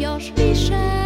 još 0.00 0.32
više 0.36 0.97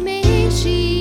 najsmejší 0.00 0.93